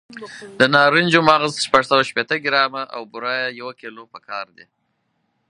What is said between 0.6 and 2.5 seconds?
نارنجو مغز شپږ سوه شپېته